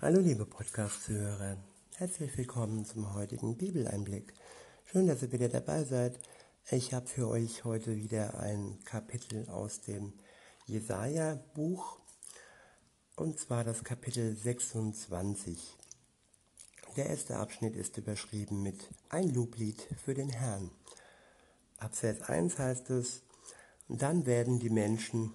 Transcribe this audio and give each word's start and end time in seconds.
Hallo 0.00 0.20
liebe 0.20 0.46
Podcast-Zuhörer, 0.46 1.56
herzlich 1.96 2.38
willkommen 2.38 2.84
zum 2.84 3.14
heutigen 3.14 3.56
Bibeleinblick. 3.56 4.32
Schön, 4.84 5.08
dass 5.08 5.22
ihr 5.22 5.32
wieder 5.32 5.48
dabei 5.48 5.82
seid. 5.82 6.20
Ich 6.70 6.94
habe 6.94 7.08
für 7.08 7.26
euch 7.26 7.64
heute 7.64 7.96
wieder 7.96 8.38
ein 8.38 8.78
Kapitel 8.84 9.48
aus 9.48 9.80
dem 9.80 10.12
Jesaja-Buch 10.66 11.98
und 13.16 13.40
zwar 13.40 13.64
das 13.64 13.82
Kapitel 13.82 14.36
26. 14.36 15.76
Der 16.96 17.06
erste 17.06 17.38
Abschnitt 17.38 17.74
ist 17.74 17.98
überschrieben 17.98 18.62
mit 18.62 18.88
Ein 19.08 19.34
Loblied 19.34 19.84
für 20.04 20.14
den 20.14 20.30
Herrn. 20.30 20.70
Ab 21.78 21.96
Vers 21.96 22.20
1 22.20 22.56
heißt 22.56 22.90
es, 22.90 23.22
dann 23.88 24.26
werden 24.26 24.60
die 24.60 24.70
Menschen 24.70 25.34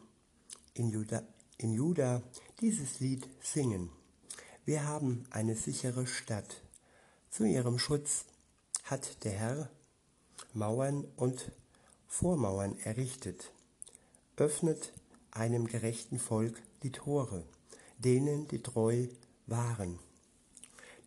in 0.73 0.87
Juda, 0.87 1.21
in 1.57 1.73
Juda 1.73 2.23
dieses 2.61 3.01
Lied 3.01 3.27
singen. 3.41 3.89
Wir 4.65 4.87
haben 4.87 5.25
eine 5.29 5.57
sichere 5.57 6.07
Stadt. 6.07 6.61
Zu 7.29 7.43
ihrem 7.43 7.77
Schutz 7.77 8.23
hat 8.85 9.25
der 9.25 9.33
Herr 9.33 9.69
Mauern 10.53 11.03
und 11.17 11.51
Vormauern 12.07 12.79
errichtet. 12.79 13.51
Öffnet 14.37 14.93
einem 15.31 15.67
gerechten 15.67 16.17
Volk 16.17 16.61
die 16.81 16.93
Tore, 16.93 17.43
denen 17.97 18.47
die 18.47 18.63
treu 18.63 19.07
waren. 19.47 19.99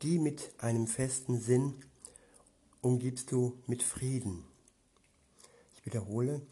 Die 0.02 0.18
mit 0.18 0.52
einem 0.58 0.86
festen 0.86 1.40
Sinn 1.40 1.82
umgibst 2.82 3.32
du 3.32 3.56
mit 3.66 3.82
Frieden. 3.82 4.44
Ich 5.74 5.86
wiederhole, 5.86 6.42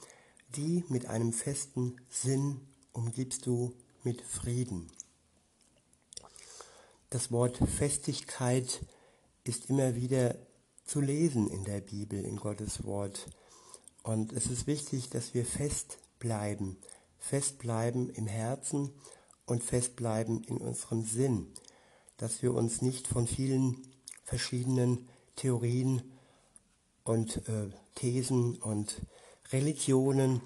die 0.56 0.84
mit 0.88 1.05
einem 1.05 1.34
festen 1.34 2.00
Sinn 2.08 2.62
umgibst 2.94 3.44
du 3.44 3.74
mit 4.05 4.22
Frieden. 4.22 4.91
Das 7.14 7.30
Wort 7.30 7.59
Festigkeit 7.59 8.84
ist 9.45 9.70
immer 9.70 9.95
wieder 9.95 10.34
zu 10.84 11.00
lesen 11.00 11.48
in 11.48 11.62
der 11.62 11.80
Bibel, 11.80 12.25
in 12.25 12.34
Gottes 12.34 12.83
Wort. 12.83 13.30
Und 14.02 14.33
es 14.33 14.47
ist 14.47 14.66
wichtig, 14.66 15.11
dass 15.11 15.33
wir 15.33 15.44
fest 15.44 15.98
bleiben, 16.19 16.77
fest 17.16 17.58
bleiben 17.58 18.11
im 18.11 18.27
Herzen 18.27 18.91
und 19.47 19.62
fest 19.62 19.94
bleiben 19.94 20.42
in 20.42 20.56
unserem 20.56 21.05
Sinn, 21.05 21.53
dass 22.16 22.42
wir 22.42 22.53
uns 22.53 22.83
nicht 22.83 23.06
von 23.06 23.28
vielen 23.28 23.86
verschiedenen 24.25 25.08
Theorien 25.36 26.03
und 27.05 27.48
äh, 27.48 27.69
Thesen 27.94 28.56
und 28.56 29.03
Religionen 29.53 30.42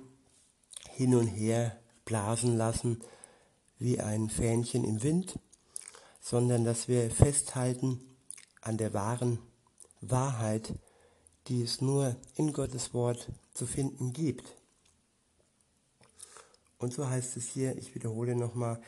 hin 0.91 1.15
und 1.15 1.29
her 1.29 1.81
blasen 2.05 2.59
lassen 2.59 3.01
wie 3.79 4.01
ein 4.01 4.29
Fähnchen 4.29 4.85
im 4.85 5.03
Wind, 5.03 5.39
sondern 6.29 6.63
dass 6.63 6.89
wir 6.89 7.11
festhalten 7.11 8.03
an 8.61 8.77
der 8.77 8.93
wahren 8.93 9.39
Wahrheit, 10.03 10.75
die 11.47 11.63
es 11.63 11.81
nur 11.81 12.17
in 12.35 12.53
Gottes 12.53 12.93
Wort 12.93 13.31
zu 13.55 13.67
finden 13.67 14.13
gibt. 14.13 14.55
Und 16.77 16.93
so 16.93 17.09
heißt 17.09 17.39
es 17.39 17.49
hier, 17.49 17.79
ich 17.79 17.95
wiederhole 17.95 18.37
nochmal, 18.37 18.79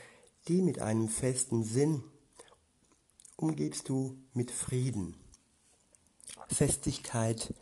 die 0.48 0.60
mit 0.60 0.80
einem 0.80 1.08
festen 1.08 1.64
Sinn 1.64 2.04
umgibst 3.36 3.88
du 3.88 4.18
mit 4.34 4.50
Frieden. 4.50 5.16
Festigkeit 6.48 7.54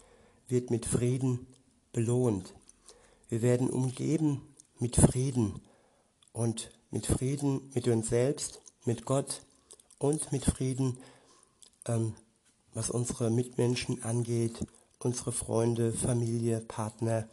wird 0.49 0.73
mit 0.73 0.87
Frieden 0.87 1.47
belohnt. 1.93 2.53
Wir 3.29 3.43
werden 3.43 3.71
umgeben 3.71 4.43
mit 4.81 4.97
Frieden 4.97 5.63
und 6.33 6.73
mit 6.91 7.07
Frieden 7.07 7.71
mit 7.75 7.87
uns 7.87 8.09
selbst, 8.09 8.61
mit 8.85 9.05
Gott 9.05 9.43
und 9.99 10.33
mit 10.33 10.45
Frieden, 10.45 10.99
ähm, 11.87 12.15
was 12.75 12.91
unsere 12.91 13.31
Mitmenschen 13.31 14.03
angeht, 14.03 14.65
unsere 14.99 15.33
Freunde, 15.33 15.93
Familie, 15.93 16.61
Partner. 16.61 17.29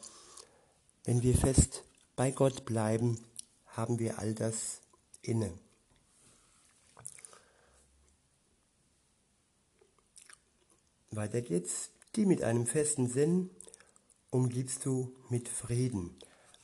Wenn 1.04 1.22
wir 1.22 1.36
fest 1.36 1.84
bei 2.16 2.32
Gott 2.32 2.66
bleiben, 2.66 3.24
haben 3.68 4.00
wir 4.00 4.20
all 4.20 4.34
das 4.34 4.82
inne. 5.22 5.54
Weiter 11.12 11.42
geht's. 11.42 11.92
Die 12.16 12.26
mit 12.26 12.44
einem 12.44 12.66
festen 12.66 13.08
Sinn 13.08 13.50
umgibst 14.30 14.86
du 14.86 15.14
mit 15.30 15.50
Frieden, 15.50 16.16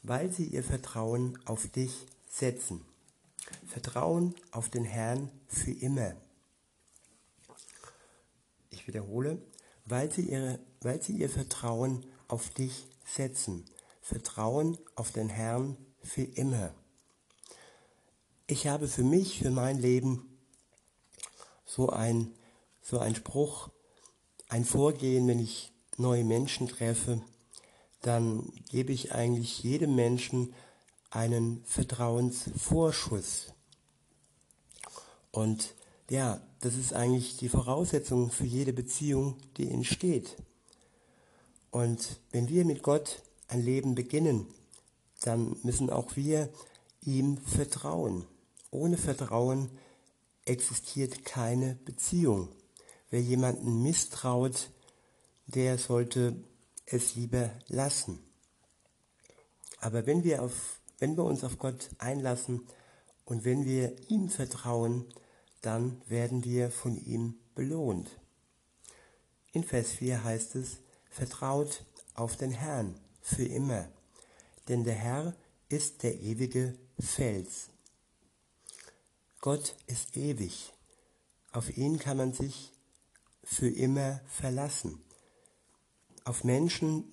weil 0.02 0.32
sie 0.32 0.46
ihr 0.46 0.64
Vertrauen 0.64 1.38
auf 1.46 1.68
dich 1.68 2.06
setzen. 2.30 2.86
Vertrauen 3.66 4.36
auf 4.52 4.70
den 4.70 4.86
Herrn 4.86 5.32
für 5.48 5.72
immer. 5.72 6.16
Ich 8.70 8.88
wiederhole, 8.88 9.42
weil 9.86 10.12
sie, 10.12 10.24
ihre, 10.24 10.60
weil 10.82 11.02
sie 11.02 11.14
ihr 11.14 11.30
Vertrauen 11.30 12.06
auf 12.28 12.50
dich 12.50 12.88
setzen. 13.06 13.66
Vertrauen 14.02 14.78
auf 14.96 15.12
den 15.12 15.30
Herrn 15.30 15.78
für 16.02 16.24
immer. 16.24 16.74
Ich 18.48 18.68
habe 18.68 18.88
für 18.88 19.04
mich, 19.04 19.40
für 19.40 19.52
mein 19.52 19.78
Leben 19.78 20.38
so 21.66 21.90
ein, 21.90 22.34
so 22.82 23.00
ein 23.00 23.16
Spruch, 23.16 23.70
ein 24.50 24.66
Vorgehen, 24.66 25.28
wenn 25.28 25.40
ich 25.40 25.72
neue 25.98 26.26
Menschen 26.26 26.68
treffe, 26.68 27.22
dann 28.02 28.52
gebe 28.70 28.92
ich 28.92 29.14
eigentlich 29.14 29.64
jedem 29.64 29.96
Menschen 29.96 30.54
einen 31.12 31.64
Vertrauensvorschuss. 31.66 33.54
Und 35.32 35.76
ja, 36.10 36.42
das 36.62 36.76
ist 36.76 36.94
eigentlich 36.94 37.38
die 37.38 37.50
Voraussetzung 37.50 38.32
für 38.32 38.46
jede 38.46 38.74
Beziehung, 38.74 39.38
die 39.58 39.70
entsteht. 39.70 40.38
Und 41.70 42.20
wenn 42.32 42.50
wir 42.50 42.66
mit 42.66 42.84
Gott 42.84 43.22
ein 43.48 43.62
Leben 43.62 43.96
beginnen, 43.96 44.48
dann 45.22 45.56
müssen 45.64 45.90
auch 45.90 46.16
wir 46.16 46.50
ihm 47.02 47.38
vertrauen. 47.38 48.26
Ohne 48.72 48.98
Vertrauen 48.98 49.70
existiert 50.46 51.24
keine 51.26 51.76
Beziehung. 51.86 52.50
Wer 53.10 53.22
jemanden 53.22 53.82
misstraut, 53.82 54.72
der 55.48 55.78
sollte 55.78 56.36
es 56.86 57.16
lieber 57.16 57.52
lassen. 57.68 58.20
Aber 59.80 60.06
wenn 60.06 60.24
wir 60.24 60.44
auf 60.44 60.81
wenn 61.02 61.18
wir 61.18 61.24
uns 61.26 61.44
auf 61.44 61.58
Gott 61.58 61.90
einlassen 61.98 62.62
und 63.26 63.44
wenn 63.44 63.66
wir 63.66 63.96
ihm 64.10 64.30
vertrauen, 64.30 65.06
dann 65.62 66.00
werden 66.08 66.44
wir 66.44 66.70
von 66.70 66.96
ihm 66.96 67.40
belohnt. 67.56 68.20
In 69.52 69.64
Vers 69.64 69.92
4 69.94 70.24
heißt 70.24 70.56
es, 70.56 70.78
vertraut 71.10 71.84
auf 72.14 72.38
den 72.38 72.52
Herrn 72.52 72.96
für 73.20 73.44
immer, 73.44 73.88
denn 74.68 74.84
der 74.84 74.94
Herr 74.94 75.36
ist 75.70 76.04
der 76.04 76.20
ewige 76.22 76.78
Fels. 77.00 77.70
Gott 79.40 79.76
ist 79.88 80.16
ewig. 80.16 80.72
Auf 81.52 81.76
ihn 81.76 81.98
kann 81.98 82.18
man 82.18 82.32
sich 82.32 82.72
für 83.44 83.70
immer 83.70 84.22
verlassen. 84.28 85.02
Auf 86.26 86.44
Menschen, 86.44 87.06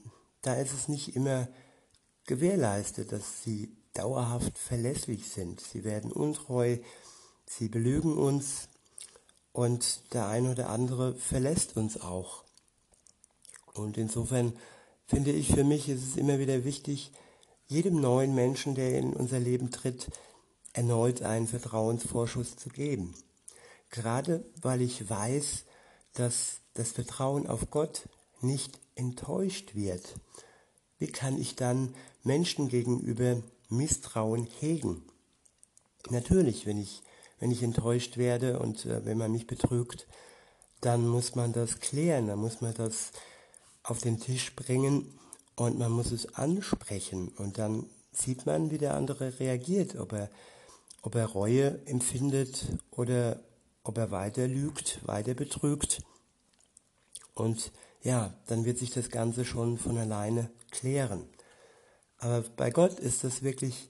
da 0.43 0.55
ist 0.55 0.75
es 0.75 0.89
nicht 0.89 1.17
immer 1.17 1.49
gewährleistet, 2.27 3.13
dass 3.13 3.43
sie 3.43 3.78
dauerhaft 3.99 4.57
verlässlich 4.57 5.29
sind. 5.29 5.61
Sie 5.61 5.85
werden 5.85 6.13
untreu, 6.13 6.79
sie 7.47 7.69
belügen 7.69 8.17
uns 8.17 8.69
und 9.53 10.15
der 10.15 10.29
eine 10.29 10.53
oder 10.53 10.71
andere 10.71 11.15
verlässt 11.15 11.77
uns 11.77 12.01
auch. 12.01 12.45
Und 13.75 13.99
insofern 13.99 14.53
finde 15.07 15.33
ich, 15.33 15.49
für 15.49 15.65
mich 15.65 15.89
ist 15.89 16.05
es 16.05 16.17
immer 16.17 16.39
wieder 16.39 16.65
wichtig, 16.65 17.13
jedem 17.67 18.01
neuen 18.01 18.35
Menschen, 18.35 18.75
der 18.75 18.99
in 18.99 19.13
unser 19.15 19.41
Leben 19.41 19.71
tritt, 19.71 20.09
erneut 20.73 21.23
einen 21.23 21.49
Vertrauensvorschuss 21.49 22.57
zu 22.57 22.69
geben. 22.69 23.15
Gerade 23.91 24.45
weil 24.61 24.81
ich 24.81 25.09
weiß, 25.09 25.65
dass 26.15 26.61
das 26.75 26.93
Vertrauen 26.93 27.47
auf 27.47 27.71
Gott 27.71 28.09
nicht 28.41 28.79
enttäuscht 28.95 29.75
wird. 29.75 30.15
Wie 30.99 31.09
kann 31.09 31.39
ich 31.39 31.57
dann 31.57 31.95
Menschen 32.23 32.69
gegenüber 32.69 33.43
Misstrauen 33.69 34.45
hegen. 34.61 35.03
Natürlich, 36.11 36.67
wenn 36.67 36.79
ich, 36.79 37.03
wenn 37.39 37.51
ich 37.51 37.63
enttäuscht 37.63 38.17
werde 38.17 38.59
und 38.59 38.87
äh, 38.87 39.05
wenn 39.05 39.19
man 39.19 39.33
mich 39.33 39.47
betrügt, 39.47 40.07
dann 40.81 41.07
muss 41.07 41.35
man 41.35 41.53
das 41.53 41.81
klären, 41.81 42.29
dann 42.29 42.39
muss 42.39 42.61
man 42.61 42.75
das 42.75 43.13
auf 43.83 44.01
den 44.01 44.21
Tisch 44.21 44.55
bringen 44.55 45.19
und 45.57 45.79
man 45.79 45.91
muss 45.91 46.13
es 46.13 46.35
ansprechen 46.35 47.29
und 47.37 47.59
dann 47.59 47.87
sieht 48.13 48.47
man, 48.47 48.71
wie 48.71 48.79
der 48.79 48.95
andere 48.95 49.39
reagiert, 49.39 49.97
ob 49.97 50.13
er, 50.13 50.31
ob 51.03 51.15
er 51.15 51.27
Reue 51.27 51.85
empfindet 51.87 52.67
oder 52.91 53.41
ob 53.83 53.99
er 53.99 54.11
weiter 54.11 54.47
lügt, 54.47 55.01
weiter 55.07 55.35
betrügt. 55.35 56.03
Und 57.35 57.73
ja, 58.03 58.35
dann 58.47 58.65
wird 58.65 58.79
sich 58.79 58.91
das 58.91 59.11
Ganze 59.11 59.45
schon 59.45 59.79
von 59.79 59.97
alleine 59.99 60.51
klären. 60.71 61.25
Aber 62.19 62.43
bei 62.57 62.71
Gott 62.71 62.99
ist 62.99 63.25
das 63.25 63.43
wirklich 63.43 63.89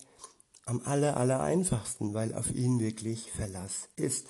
am 0.66 0.82
aller, 0.84 1.16
aller 1.16 1.40
einfachsten, 1.40 2.12
weil 2.12 2.34
auf 2.34 2.50
ihn 2.50 2.78
wirklich 2.78 3.32
Verlass 3.32 3.88
ist. 3.96 4.26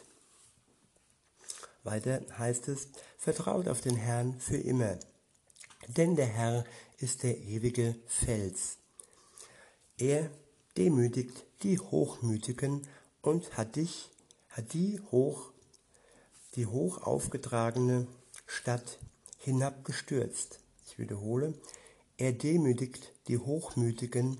Weiter 1.82 2.20
heißt 2.38 2.68
es, 2.68 2.88
vertraut 3.16 3.66
auf 3.66 3.80
den 3.80 3.96
Herrn 3.96 4.38
für 4.38 4.56
immer, 4.56 4.98
denn 5.88 6.16
der 6.16 6.26
Herr 6.26 6.64
ist 6.98 7.22
der 7.22 7.38
ewige 7.38 7.96
Fels. 8.06 8.78
Er 9.96 10.30
demütigt 10.76 11.44
die 11.62 11.78
Hochmütigen 11.78 12.86
und 13.22 13.56
hat 13.56 13.76
dich, 13.76 14.10
hat 14.50 14.72
die 14.74 15.00
hoch, 15.10 15.52
die 16.54 16.66
hoch 16.66 17.02
aufgetragene 17.02 18.06
Stadt 18.46 18.98
hinabgestürzt. 19.38 20.60
Ich 20.86 20.98
wiederhole, 20.98 21.54
er 22.18 22.32
demütigt 22.32 23.12
die 23.28 23.38
Hochmütigen 23.38 24.38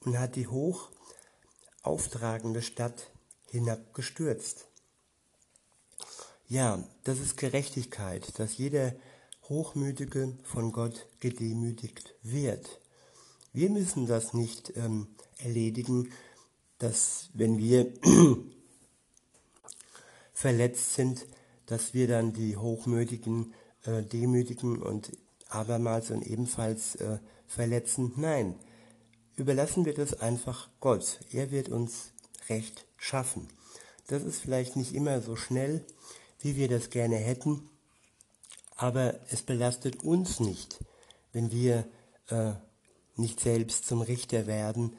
und 0.00 0.18
hat 0.18 0.36
die 0.36 0.46
hoch 0.46 0.90
auftragende 1.82 2.62
Stadt 2.62 3.10
hinabgestürzt. 3.50 4.66
Ja, 6.48 6.84
das 7.04 7.18
ist 7.18 7.36
Gerechtigkeit, 7.36 8.38
dass 8.38 8.58
jeder 8.58 8.94
Hochmütige 9.48 10.36
von 10.44 10.72
Gott 10.72 11.06
gedemütigt 11.20 12.14
wird. 12.22 12.80
Wir 13.52 13.70
müssen 13.70 14.06
das 14.06 14.34
nicht 14.34 14.76
ähm, 14.76 15.08
erledigen, 15.38 16.12
dass 16.78 17.30
wenn 17.32 17.58
wir 17.58 17.92
verletzt 20.32 20.94
sind, 20.94 21.26
dass 21.64 21.94
wir 21.94 22.06
dann 22.06 22.32
die 22.32 22.56
Hochmütigen 22.56 23.54
äh, 23.84 24.02
demütigen 24.02 24.82
und 24.82 25.12
abermals 25.56 26.10
und 26.10 26.22
ebenfalls 26.26 26.96
äh, 26.96 27.18
verletzen. 27.46 28.12
Nein, 28.16 28.54
überlassen 29.36 29.84
wir 29.84 29.94
das 29.94 30.20
einfach 30.20 30.68
Gott. 30.80 31.20
Er 31.32 31.50
wird 31.50 31.68
uns 31.68 32.12
Recht 32.48 32.86
schaffen. 32.96 33.48
Das 34.06 34.22
ist 34.22 34.40
vielleicht 34.40 34.76
nicht 34.76 34.94
immer 34.94 35.20
so 35.20 35.34
schnell, 35.34 35.84
wie 36.40 36.56
wir 36.56 36.68
das 36.68 36.90
gerne 36.90 37.16
hätten, 37.16 37.68
aber 38.76 39.18
es 39.30 39.42
belastet 39.42 40.04
uns 40.04 40.38
nicht, 40.38 40.78
wenn 41.32 41.50
wir 41.50 41.88
äh, 42.28 42.52
nicht 43.16 43.40
selbst 43.40 43.86
zum 43.86 44.02
Richter 44.02 44.46
werden, 44.46 44.96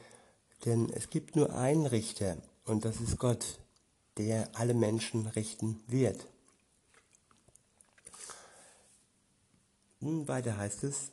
denn 0.65 0.89
es 0.89 1.09
gibt 1.09 1.35
nur 1.35 1.53
einen 1.53 1.85
Richter 1.85 2.37
und 2.65 2.83
das 2.83 2.99
ist 2.99 3.17
Gott, 3.17 3.59
der 4.17 4.49
alle 4.55 4.73
Menschen 4.73 5.27
richten 5.27 5.81
wird. 5.87 6.27
Nun 9.99 10.27
weiter 10.27 10.57
heißt 10.57 10.83
es, 10.83 11.11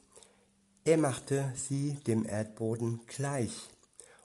er 0.85 0.99
machte 0.99 1.53
sie 1.57 1.95
dem 2.07 2.27
Erdboden 2.27 3.01
gleich 3.07 3.71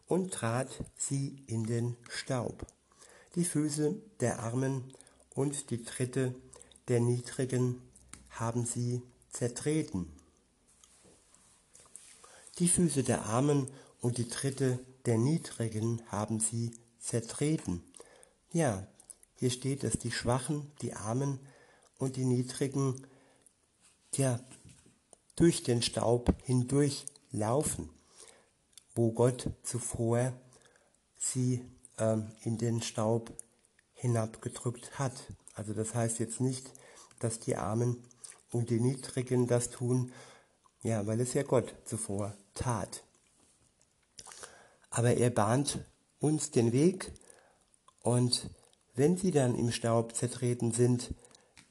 und 0.07 0.33
trat 0.33 0.67
sie 0.97 1.43
in 1.47 1.63
den 1.63 1.95
Staub. 2.09 2.65
Die 3.35 3.45
Füße 3.45 3.95
der 4.19 4.39
Armen 4.39 4.93
und 5.33 5.69
die 5.69 5.83
Tritte 5.83 6.35
der 6.89 6.99
Niedrigen 6.99 7.81
haben 8.31 8.65
sie 8.65 9.01
zertreten. 9.29 10.11
Die 12.57 12.67
Füße 12.67 13.03
der 13.03 13.25
Armen 13.25 13.69
und 14.01 14.17
die 14.17 14.27
Tritte 14.27 14.79
der 15.05 15.17
Niedrigen 15.17 16.01
haben 16.07 16.41
sie 16.41 16.75
zertreten. 16.99 17.81
Ja, 18.51 18.85
hier 19.35 19.51
steht, 19.51 19.83
dass 19.83 19.97
die 19.97 20.11
Schwachen, 20.11 20.69
die 20.81 20.93
Armen 20.93 21.39
und 21.97 22.17
die 22.17 22.25
Niedrigen, 22.25 23.07
ja, 24.15 24.39
durch 25.35 25.63
den 25.63 25.81
Staub 25.81 26.33
hindurch 26.43 27.05
laufen, 27.31 27.89
wo 28.95 29.11
Gott 29.11 29.49
zuvor 29.63 30.33
sie 31.17 31.65
ähm, 31.97 32.31
in 32.43 32.57
den 32.57 32.81
Staub 32.81 33.31
hinabgedrückt 33.93 34.97
hat. 34.97 35.13
Also 35.53 35.73
das 35.73 35.93
heißt 35.93 36.19
jetzt 36.19 36.41
nicht, 36.41 36.71
dass 37.19 37.39
die 37.39 37.55
Armen 37.55 38.03
und 38.51 38.69
die 38.69 38.79
Niedrigen 38.79 39.47
das 39.47 39.69
tun, 39.69 40.11
ja, 40.81 41.05
weil 41.05 41.19
es 41.19 41.33
ja 41.33 41.43
Gott 41.43 41.73
zuvor 41.85 42.35
tat. 42.53 43.03
Aber 44.89 45.13
er 45.15 45.29
bahnt 45.29 45.79
uns 46.19 46.51
den 46.51 46.71
Weg 46.71 47.11
und 48.01 48.49
wenn 48.95 49.17
sie 49.17 49.31
dann 49.31 49.55
im 49.55 49.71
Staub 49.71 50.15
zertreten 50.15 50.71
sind, 50.71 51.13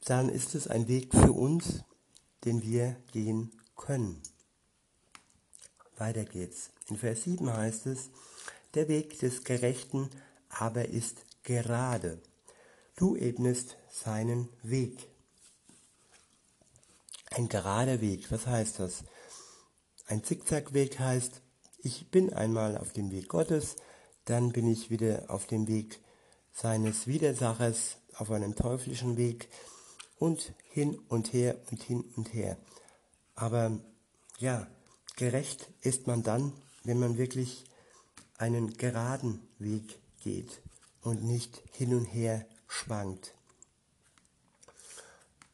dann 0.05 0.29
ist 0.29 0.55
es 0.55 0.69
ein 0.69 0.89
Weg 0.89 1.13
für 1.13 1.33
uns, 1.33 1.85
den 2.45 2.63
wir 2.63 2.97
gehen 3.13 3.51
können. 3.77 4.23
Weiter 5.97 6.25
geht's. 6.25 6.71
In 6.89 6.97
Vers 6.97 7.25
7 7.25 7.53
heißt 7.53 7.87
es, 7.87 8.11
der 8.75 8.89
Weg 8.89 9.19
des 9.19 9.45
Gerechten 9.45 10.11
aber 10.49 10.89
ist 10.89 11.25
gerade. 11.43 12.21
Du 12.97 13.17
ebnest 13.17 13.77
seinen 13.91 14.49
Weg. 14.63 15.09
Ein 17.31 17.49
gerader 17.49 18.01
Weg, 18.01 18.31
was 18.31 18.47
heißt 18.47 18.81
das? 18.81 19.05
Ein 20.07 20.25
Zickzackweg 20.25 20.99
heißt, 20.99 21.43
ich 21.79 22.11
bin 22.11 22.33
einmal 22.33 22.77
auf 22.77 22.93
dem 22.93 23.11
Weg 23.11 23.29
Gottes, 23.29 23.77
dann 24.25 24.53
bin 24.53 24.67
ich 24.67 24.91
wieder 24.91 25.27
auf 25.29 25.47
dem 25.47 25.69
Weg 25.69 26.01
seines 26.53 27.07
Widersachers, 27.07 27.99
auf 28.15 28.31
einem 28.31 28.57
teuflischen 28.57 29.17
Weg 29.17 29.49
und 30.19 30.53
hin 30.71 30.99
und 31.09 31.33
her 31.33 31.57
und 31.71 31.83
hin 31.83 32.05
und 32.17 32.33
her. 32.35 32.57
Aber 33.35 33.79
ja, 34.39 34.67
gerecht 35.17 35.69
ist 35.81 36.07
man 36.07 36.23
dann, 36.23 36.53
wenn 36.85 36.99
man 36.99 37.19
wirklich 37.19 37.65
einen 38.37 38.77
geraden 38.77 39.41
Weg 39.59 39.99
geht 40.23 40.61
und 41.03 41.25
nicht 41.25 41.63
hin 41.73 41.95
und 41.95 42.05
her 42.05 42.47
schwankt. 42.67 43.35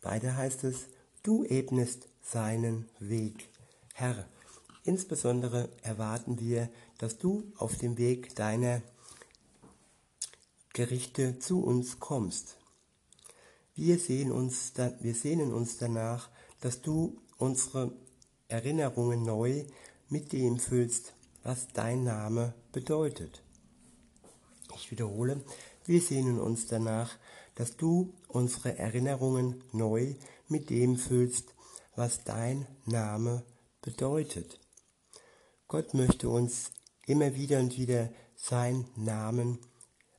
Weiter 0.02 0.36
heißt 0.36 0.64
es, 0.64 0.86
du 1.22 1.44
ebnest 1.44 2.08
seinen 2.22 2.88
Weg. 2.98 3.48
Herr, 3.94 4.28
insbesondere 4.84 5.70
erwarten 5.82 6.38
wir, 6.38 6.68
dass 6.98 7.18
du 7.18 7.50
auf 7.56 7.76
dem 7.78 7.96
Weg 7.96 8.34
deiner 8.34 8.82
Gerichte 10.72 11.38
zu 11.38 11.62
uns 11.62 12.00
kommst. 12.00 12.56
Wir, 13.74 13.98
sehen 13.98 14.30
uns, 14.30 14.72
wir 15.00 15.14
sehnen 15.14 15.52
uns 15.52 15.78
danach, 15.78 16.30
dass 16.60 16.80
du 16.80 17.20
unsere 17.38 17.92
Erinnerungen 18.48 19.24
neu 19.24 19.64
mit 20.08 20.32
dem 20.32 20.58
füllst, 20.58 21.14
was 21.42 21.68
dein 21.72 22.04
Name 22.04 22.54
bedeutet. 22.72 23.42
Ich 24.76 24.90
wiederhole, 24.90 25.44
wir 25.84 26.00
sehnen 26.00 26.38
uns 26.40 26.66
danach, 26.66 27.18
dass 27.56 27.76
du 27.76 28.14
unsere 28.28 28.78
Erinnerungen 28.78 29.62
neu 29.72 30.14
mit 30.48 30.70
dem 30.70 30.96
füllst, 30.96 31.54
was 31.96 32.24
dein 32.24 32.66
Name 32.86 33.44
bedeutet. 33.82 34.60
Gott 35.68 35.94
möchte 35.94 36.28
uns 36.28 36.70
immer 37.06 37.34
wieder 37.34 37.58
und 37.60 37.76
wieder 37.76 38.10
seinen 38.36 38.86
Namen 38.96 39.58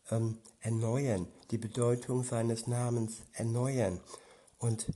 ähm, 0.09 0.39
erneuern, 0.59 1.27
die 1.51 1.57
Bedeutung 1.57 2.23
seines 2.23 2.67
Namens 2.67 3.17
erneuern. 3.33 3.99
Und 4.57 4.87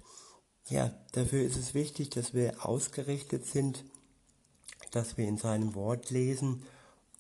ja, 0.68 0.94
dafür 1.12 1.44
ist 1.44 1.58
es 1.58 1.74
wichtig, 1.74 2.10
dass 2.10 2.34
wir 2.34 2.66
ausgerichtet 2.66 3.46
sind, 3.46 3.84
dass 4.92 5.18
wir 5.18 5.28
in 5.28 5.38
seinem 5.38 5.76
Wort 5.76 6.10
lesen 6.10 6.64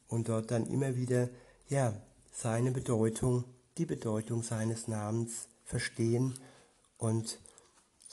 und 0.08 0.30
dort 0.30 0.52
dann 0.52 0.66
immer 0.66 0.96
wieder 0.96 1.30
ja, 1.68 1.94
seine 2.32 2.72
Bedeutung, 2.72 3.44
die 3.78 3.86
Bedeutung 3.86 4.44
seines 4.44 4.88
Namens 4.88 5.48
verstehen 5.66 6.34
und 6.98 7.40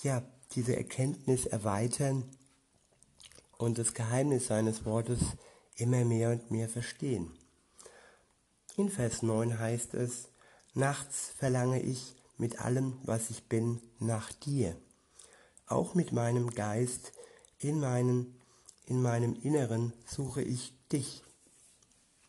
ja, 0.02 0.22
diese 0.52 0.76
Erkenntnis 0.76 1.46
erweitern 1.46 2.24
und 3.58 3.78
das 3.78 3.94
Geheimnis 3.94 4.46
seines 4.46 4.84
Wortes 4.84 5.20
immer 5.76 6.04
mehr 6.04 6.30
und 6.30 6.50
mehr 6.50 6.68
verstehen. 6.68 7.32
In 8.76 8.90
Vers 8.90 9.22
9 9.22 9.58
heißt 9.58 9.94
es, 9.94 10.28
Nachts 10.76 11.32
verlange 11.38 11.80
ich 11.80 12.14
mit 12.36 12.60
allem, 12.60 12.98
was 13.02 13.30
ich 13.30 13.44
bin, 13.44 13.80
nach 13.98 14.30
dir. 14.30 14.76
Auch 15.66 15.94
mit 15.94 16.12
meinem 16.12 16.50
Geist, 16.50 17.12
in, 17.58 17.80
meinen, 17.80 18.38
in 18.84 19.00
meinem 19.00 19.34
Inneren 19.36 19.94
suche 20.06 20.42
ich 20.42 20.74
dich. 20.92 21.22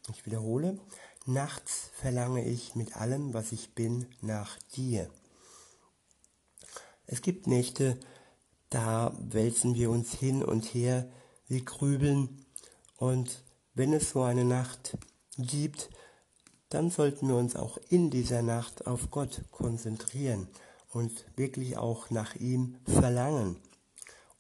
Ich 0.10 0.26
wiederhole, 0.26 0.80
Nachts 1.26 1.92
verlange 2.00 2.46
ich 2.46 2.74
mit 2.74 2.96
allem, 2.96 3.34
was 3.34 3.52
ich 3.52 3.76
bin, 3.76 4.08
nach 4.22 4.58
dir. 4.78 5.10
Es 7.06 7.22
gibt 7.22 7.48
Nächte, 7.48 8.00
da 8.70 9.14
wälzen 9.20 9.76
wir 9.76 9.90
uns 9.90 10.14
hin 10.14 10.42
und 10.42 10.74
her, 10.74 11.12
wir 11.50 11.66
grübeln 11.66 12.46
und 12.96 13.44
wenn 13.74 13.92
es 13.92 14.12
so 14.12 14.22
eine 14.22 14.46
Nacht 14.46 14.98
gibt, 15.38 15.90
dann 16.70 16.90
sollten 16.90 17.28
wir 17.28 17.36
uns 17.36 17.56
auch 17.56 17.78
in 17.90 18.10
dieser 18.10 18.42
Nacht 18.42 18.88
auf 18.88 19.10
Gott 19.12 19.44
konzentrieren 19.52 20.48
und 20.92 21.26
wirklich 21.36 21.78
auch 21.78 22.10
nach 22.10 22.36
ihm 22.36 22.78
verlangen. 22.86 23.58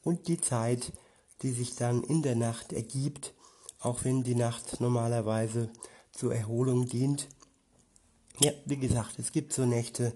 Und 0.04 0.28
die 0.28 0.40
Zeit, 0.40 0.92
die 1.42 1.52
sich 1.52 1.76
dann 1.76 2.04
in 2.04 2.22
der 2.22 2.36
Nacht 2.36 2.74
ergibt, 2.74 3.34
auch 3.80 4.04
wenn 4.04 4.24
die 4.24 4.36
Nacht 4.36 4.82
normalerweise 4.82 5.70
zur 6.12 6.34
Erholung 6.34 6.88
dient. 6.88 7.28
Ja, 8.40 8.52
wie 8.66 8.78
gesagt, 8.78 9.20
es 9.20 9.32
gibt 9.32 9.54
so 9.54 9.66
Nächte, 9.66 10.14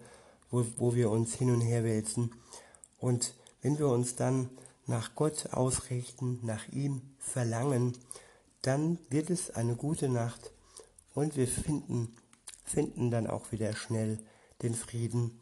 wo, 0.49 0.65
wo 0.77 0.95
wir 0.95 1.09
uns 1.11 1.35
hin 1.35 1.51
und 1.51 1.61
her 1.61 1.83
wälzen. 1.83 2.33
Und 2.97 3.33
wenn 3.61 3.77
wir 3.77 3.87
uns 3.87 4.15
dann 4.15 4.49
nach 4.87 5.15
Gott 5.15 5.53
ausrichten, 5.53 6.39
nach 6.43 6.67
ihm 6.69 7.01
verlangen, 7.19 7.97
dann 8.61 8.97
wird 9.09 9.29
es 9.29 9.51
eine 9.51 9.75
gute 9.75 10.09
Nacht 10.09 10.51
und 11.13 11.35
wir 11.35 11.47
finden, 11.47 12.15
finden 12.63 13.11
dann 13.11 13.27
auch 13.27 13.51
wieder 13.51 13.73
schnell 13.73 14.19
den 14.61 14.75
Frieden 14.75 15.39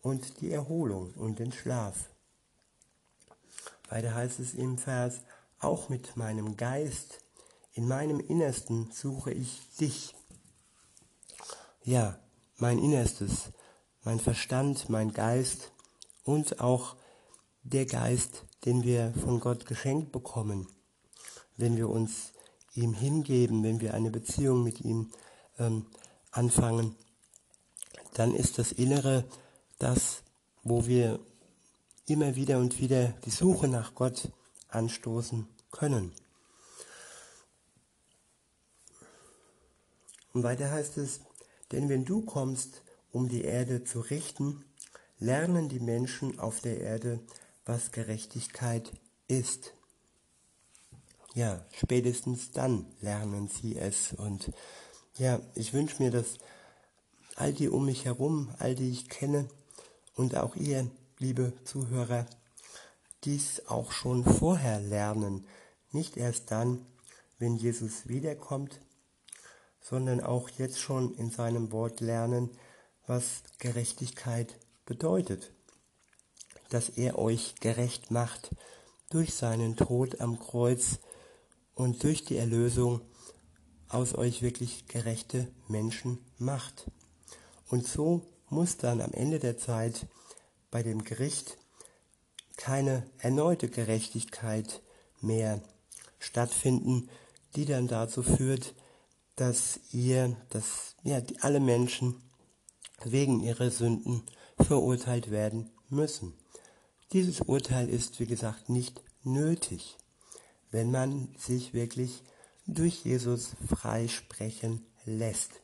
und 0.00 0.40
die 0.40 0.50
Erholung 0.50 1.12
und 1.14 1.38
den 1.38 1.52
Schlaf. 1.52 2.10
Weiter 3.88 4.14
heißt 4.14 4.40
es 4.40 4.54
im 4.54 4.78
Vers, 4.78 5.20
auch 5.58 5.88
mit 5.88 6.16
meinem 6.16 6.56
Geist, 6.56 7.20
in 7.74 7.86
meinem 7.86 8.20
Innersten 8.20 8.90
suche 8.92 9.32
ich 9.32 9.60
dich. 9.80 10.14
Ja, 11.84 12.18
mein 12.56 12.78
Innerstes, 12.78 13.50
mein 14.02 14.20
Verstand, 14.20 14.88
mein 14.88 15.12
Geist 15.12 15.72
und 16.24 16.60
auch 16.60 16.96
der 17.62 17.86
Geist, 17.86 18.44
den 18.64 18.82
wir 18.82 19.12
von 19.14 19.40
Gott 19.40 19.66
geschenkt 19.66 20.12
bekommen, 20.12 20.68
wenn 21.56 21.76
wir 21.76 21.88
uns 21.88 22.32
ihm 22.74 22.94
hingeben, 22.94 23.62
wenn 23.62 23.80
wir 23.80 23.94
eine 23.94 24.10
Beziehung 24.10 24.62
mit 24.62 24.80
ihm 24.80 25.10
ähm, 25.58 25.86
anfangen, 26.30 26.96
dann 28.14 28.34
ist 28.34 28.58
das 28.58 28.72
Innere 28.72 29.24
das, 29.78 30.22
wo 30.62 30.86
wir 30.86 31.20
immer 32.06 32.36
wieder 32.36 32.58
und 32.58 32.78
wieder 32.80 33.08
die 33.24 33.30
Suche 33.30 33.68
nach 33.68 33.94
Gott 33.94 34.30
anstoßen 34.68 35.46
können. 35.70 36.12
Und 40.32 40.42
weiter 40.42 40.70
heißt 40.70 40.96
es, 40.98 41.20
denn 41.72 41.88
wenn 41.88 42.04
du 42.04 42.22
kommst, 42.22 42.82
um 43.10 43.28
die 43.28 43.42
Erde 43.42 43.84
zu 43.84 44.00
richten, 44.00 44.64
lernen 45.18 45.68
die 45.68 45.80
Menschen 45.80 46.38
auf 46.38 46.60
der 46.60 46.80
Erde, 46.80 47.20
was 47.64 47.92
Gerechtigkeit 47.92 48.92
ist. 49.28 49.74
Ja, 51.34 51.64
spätestens 51.72 52.50
dann 52.50 52.86
lernen 53.00 53.48
sie 53.48 53.76
es. 53.76 54.12
Und 54.12 54.52
ja, 55.16 55.40
ich 55.54 55.72
wünsche 55.72 56.02
mir, 56.02 56.10
dass 56.10 56.38
all 57.36 57.52
die 57.52 57.68
um 57.68 57.86
mich 57.86 58.04
herum, 58.04 58.54
all 58.58 58.74
die 58.74 58.90
ich 58.90 59.08
kenne 59.08 59.48
und 60.14 60.36
auch 60.36 60.56
ihr, 60.56 60.90
liebe 61.18 61.52
Zuhörer, 61.64 62.26
dies 63.24 63.66
auch 63.66 63.92
schon 63.92 64.24
vorher 64.24 64.80
lernen. 64.80 65.46
Nicht 65.90 66.16
erst 66.16 66.50
dann, 66.50 66.84
wenn 67.38 67.56
Jesus 67.56 68.08
wiederkommt, 68.08 68.80
sondern 69.80 70.20
auch 70.20 70.48
jetzt 70.50 70.80
schon 70.80 71.14
in 71.14 71.30
seinem 71.30 71.72
Wort 71.72 72.00
lernen, 72.00 72.50
was 73.06 73.42
Gerechtigkeit 73.58 74.56
bedeutet 74.84 75.52
dass 76.72 76.88
er 76.88 77.18
euch 77.18 77.56
gerecht 77.60 78.10
macht 78.10 78.50
durch 79.10 79.34
seinen 79.34 79.76
Tod 79.76 80.20
am 80.20 80.38
Kreuz 80.38 81.00
und 81.74 82.02
durch 82.02 82.24
die 82.24 82.36
Erlösung 82.36 83.00
aus 83.88 84.14
euch 84.14 84.42
wirklich 84.42 84.86
gerechte 84.86 85.48
Menschen 85.68 86.18
macht. 86.38 86.90
Und 87.68 87.86
so 87.86 88.22
muss 88.48 88.76
dann 88.76 89.00
am 89.00 89.12
Ende 89.12 89.38
der 89.38 89.58
Zeit 89.58 90.06
bei 90.70 90.82
dem 90.82 91.04
Gericht 91.04 91.58
keine 92.56 93.06
erneute 93.18 93.68
Gerechtigkeit 93.68 94.82
mehr 95.20 95.62
stattfinden, 96.18 97.08
die 97.56 97.64
dann 97.64 97.88
dazu 97.88 98.22
führt, 98.22 98.74
dass 99.36 99.80
ihr, 99.92 100.36
dass 100.50 100.94
ja, 101.02 101.20
alle 101.40 101.60
Menschen 101.60 102.22
wegen 103.04 103.40
ihrer 103.40 103.70
Sünden 103.70 104.22
verurteilt 104.58 105.30
werden 105.30 105.70
müssen. 105.88 106.34
Dieses 107.12 107.40
Urteil 107.40 107.88
ist, 107.88 108.20
wie 108.20 108.26
gesagt, 108.26 108.68
nicht 108.68 109.02
nötig, 109.24 109.96
wenn 110.72 110.90
man 110.90 111.32
sich 111.38 111.74
wirklich 111.74 112.22
durch 112.66 113.04
Jesus 113.04 113.52
freisprechen 113.68 114.84
lässt. 115.04 115.60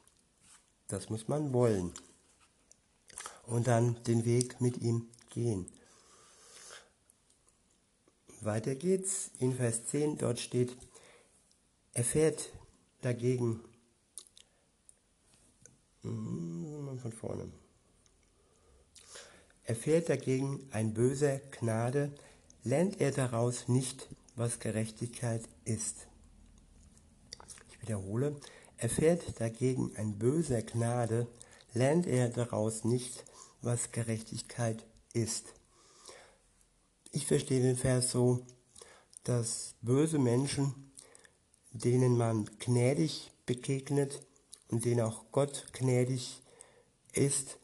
Das 0.87 1.11
muss 1.11 1.27
man 1.27 1.53
wollen. 1.53 1.93
Und 3.47 3.67
dann 3.67 4.03
den 4.05 4.25
Weg 4.25 4.61
mit 4.61 4.79
ihm 4.79 5.09
gehen. 5.31 5.67
Weiter 8.41 8.75
geht's 8.77 9.33
in 9.39 9.57
Vers 9.57 9.87
10, 9.87 10.19
dort 10.19 10.39
steht, 10.39 10.77
er 11.93 12.05
fährt 12.05 12.53
dagegen, 13.01 13.61
hm, 16.03 16.99
von 17.03 17.13
vorne, 17.13 17.51
Erfährt 19.69 20.09
dagegen 20.09 20.67
ein 20.71 20.95
Böser 20.95 21.41
Gnade, 21.51 22.11
lernt 22.65 23.03
er 23.03 23.11
daraus 23.11 23.69
nicht, 23.69 24.09
was 24.39 24.61
Gerechtigkeit 24.61 25.43
ist. 25.65 26.07
Ich 27.71 27.83
wiederhole, 27.83 28.37
erfährt 28.77 29.41
dagegen 29.41 29.93
ein 29.97 30.19
Böser 30.19 30.63
Gnade, 30.63 31.27
lernt 31.75 32.07
er 32.07 32.29
daraus 32.29 32.85
nicht, 32.85 33.25
was 33.63 33.91
Gerechtigkeit 33.91 34.87
ist. 35.13 35.55
Ich 37.11 37.27
verstehe 37.27 37.63
den 37.63 37.77
Vers 37.77 38.13
so, 38.13 38.47
dass 39.25 39.75
böse 39.83 40.19
Menschen, 40.19 40.93
denen 41.73 42.17
man 42.17 42.49
gnädig 42.61 43.33
begegnet 43.45 44.21
und 44.69 44.85
denen 44.85 45.01
auch 45.01 45.25
Gott 45.33 45.67
gnädig 45.73 46.41
ist, 47.13 47.59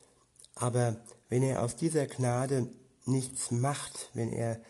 aber 0.54 0.96
wenn 1.28 1.42
er 1.42 1.62
aus 1.62 1.76
dieser 1.76 2.06
Gnade 2.06 2.68
nichts 3.06 3.50
macht, 3.50 4.10
wenn 4.14 4.32
er 4.32 4.60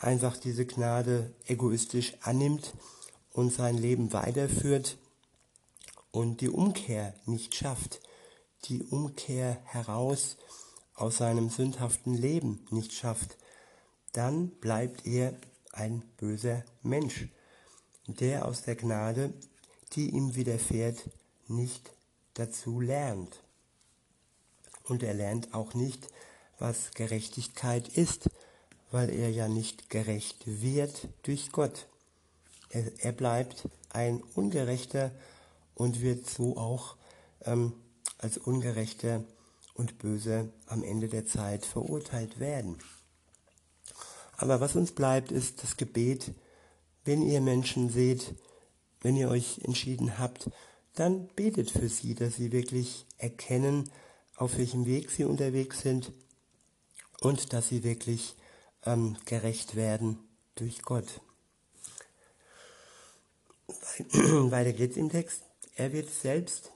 einfach 0.00 0.36
diese 0.36 0.66
Gnade 0.66 1.32
egoistisch 1.46 2.14
annimmt 2.22 2.74
und 3.32 3.52
sein 3.52 3.76
Leben 3.76 4.12
weiterführt 4.12 4.98
und 6.10 6.40
die 6.40 6.48
Umkehr 6.48 7.14
nicht 7.26 7.54
schafft, 7.54 8.00
die 8.64 8.82
Umkehr 8.82 9.58
heraus 9.64 10.36
aus 10.94 11.18
seinem 11.18 11.48
sündhaften 11.48 12.14
Leben 12.14 12.66
nicht 12.70 12.92
schafft, 12.92 13.36
dann 14.12 14.50
bleibt 14.50 15.06
er 15.06 15.34
ein 15.72 16.02
böser 16.16 16.64
Mensch, 16.82 17.28
der 18.06 18.46
aus 18.46 18.62
der 18.62 18.76
Gnade, 18.76 19.32
die 19.92 20.10
ihm 20.10 20.34
widerfährt, 20.34 21.08
nicht 21.46 21.92
dazu 22.34 22.80
lernt. 22.80 23.42
Und 24.84 25.02
er 25.02 25.14
lernt 25.14 25.54
auch 25.54 25.74
nicht, 25.74 26.08
was 26.58 26.90
Gerechtigkeit 26.94 27.88
ist, 27.88 28.28
weil 28.90 29.10
er 29.10 29.30
ja 29.30 29.48
nicht 29.48 29.90
gerecht 29.90 30.42
wird 30.46 31.08
durch 31.22 31.52
Gott. 31.52 31.86
Er, 32.70 32.84
er 32.98 33.12
bleibt 33.12 33.68
ein 33.90 34.22
Ungerechter 34.34 35.10
und 35.74 36.00
wird 36.00 36.28
so 36.28 36.56
auch 36.56 36.96
ähm, 37.44 37.72
als 38.18 38.38
Ungerechter 38.38 39.24
und 39.74 39.98
Böse 39.98 40.52
am 40.66 40.82
Ende 40.82 41.08
der 41.08 41.26
Zeit 41.26 41.64
verurteilt 41.64 42.38
werden. 42.38 42.78
Aber 44.36 44.60
was 44.60 44.76
uns 44.76 44.92
bleibt, 44.92 45.32
ist 45.32 45.62
das 45.62 45.76
Gebet. 45.76 46.32
Wenn 47.04 47.22
ihr 47.22 47.40
Menschen 47.40 47.90
seht, 47.90 48.34
wenn 49.00 49.16
ihr 49.16 49.30
euch 49.30 49.60
entschieden 49.64 50.18
habt, 50.18 50.50
dann 50.94 51.28
betet 51.28 51.70
für 51.70 51.88
sie, 51.88 52.14
dass 52.14 52.36
sie 52.36 52.52
wirklich 52.52 53.06
erkennen, 53.16 53.90
auf 54.36 54.58
welchem 54.58 54.86
Weg 54.86 55.10
sie 55.10 55.24
unterwegs 55.24 55.80
sind 55.80 56.12
und 57.20 57.52
dass 57.52 57.68
sie 57.68 57.84
wirklich 57.84 58.34
ähm, 58.84 59.16
gerecht 59.24 59.76
werden 59.76 60.18
durch 60.54 60.82
Gott. 60.82 61.20
Weiter 64.12 64.72
geht's 64.72 64.96
im 64.96 65.10
Text. 65.10 65.42
Er 65.76 65.92
wird 65.92 66.10
selbst 66.10 66.72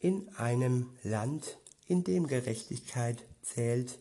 in 0.00 0.28
einem 0.36 0.90
Land, 1.02 1.58
in 1.86 2.04
dem 2.04 2.26
Gerechtigkeit 2.26 3.22
zählt, 3.42 3.98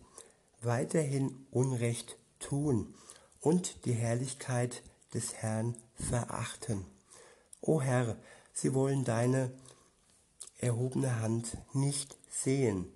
weiterhin 0.62 1.45
Unrecht 1.51 2.17
tun 2.39 2.93
und 3.41 3.85
die 3.85 3.93
Herrlichkeit 3.93 4.81
des 5.13 5.35
Herrn 5.35 5.75
verachten. 5.95 6.85
O 7.62 7.81
Herr, 7.81 8.17
sie 8.53 8.74
wollen 8.74 9.03
deine 9.05 9.51
erhobene 10.59 11.19
Hand 11.19 11.57
nicht 11.74 12.17
sehen. 12.29 12.91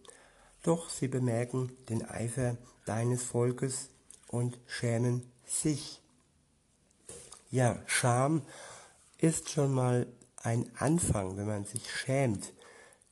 Doch 0.63 0.89
sie 0.89 1.07
bemerken 1.07 1.71
den 1.87 2.05
Eifer 2.05 2.57
deines 2.85 3.23
Volkes 3.23 3.89
und 4.29 4.57
schämen 4.67 5.29
sich. 5.45 6.01
Ja, 7.51 7.81
Scham 7.87 8.43
ist 9.17 9.49
schon 9.49 9.73
mal 9.73 10.07
ein 10.37 10.71
Anfang, 10.77 11.35
wenn 11.35 11.47
man 11.47 11.65
sich 11.65 11.91
schämt, 11.91 12.53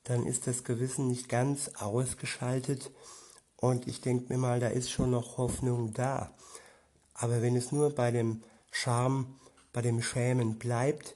dann 0.03 0.25
ist 0.25 0.47
das 0.47 0.63
Gewissen 0.63 1.07
nicht 1.07 1.27
ganz 1.27 1.69
ausgeschaltet 1.79 2.91
und 3.57 3.87
ich 3.87 3.99
denke 3.99 4.31
mir 4.31 4.37
mal, 4.37 4.59
da 4.59 4.67
ist 4.67 4.91
schon 4.91 5.11
noch 5.11 5.37
Hoffnung 5.37 5.93
da. 5.93 6.31
Aber 7.13 7.41
wenn 7.41 7.55
es 7.55 7.71
nur 7.71 7.93
bei 7.93 8.11
dem 8.11 8.43
Scham, 8.71 9.39
bei 9.73 9.81
dem 9.81 10.01
Schämen 10.01 10.59
bleibt, 10.59 11.15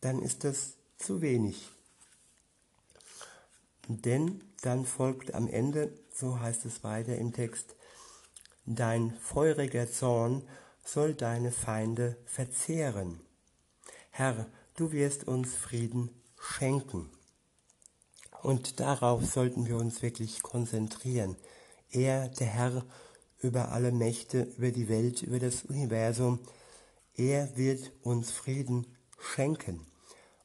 dann 0.00 0.20
ist 0.22 0.44
das 0.44 0.72
zu 0.96 1.20
wenig. 1.20 1.70
Denn 3.86 4.42
dann 4.62 4.86
folgt 4.86 5.34
am 5.34 5.48
Ende, 5.48 5.92
so 6.14 6.40
heißt 6.40 6.64
es 6.64 6.82
weiter 6.82 7.16
im 7.16 7.32
Text, 7.32 7.76
dein 8.66 9.14
feuriger 9.20 9.90
Zorn 9.90 10.42
soll 10.84 11.14
deine 11.14 11.52
Feinde 11.52 12.16
verzehren. 12.24 13.20
Herr, 14.10 14.46
du 14.76 14.92
wirst 14.92 15.26
uns 15.26 15.54
Frieden 15.54 16.10
schenken. 16.38 17.10
Und 18.42 18.80
darauf 18.80 19.24
sollten 19.24 19.66
wir 19.66 19.76
uns 19.76 20.02
wirklich 20.02 20.42
konzentrieren. 20.42 21.36
Er, 21.90 22.28
der 22.28 22.46
Herr 22.48 22.84
über 23.38 23.70
alle 23.70 23.92
Mächte, 23.92 24.42
über 24.56 24.70
die 24.70 24.88
Welt, 24.88 25.22
über 25.22 25.38
das 25.38 25.64
Universum, 25.64 26.40
er 27.14 27.56
wird 27.56 27.92
uns 28.02 28.30
Frieden 28.30 28.86
schenken. 29.18 29.86